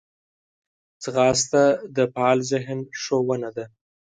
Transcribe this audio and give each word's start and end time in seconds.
ځغاسته 1.03 1.63
د 1.95 1.97
فعال 2.13 2.39
ذهن 2.51 2.79
ښوونه 3.01 3.49
ده 3.55 3.65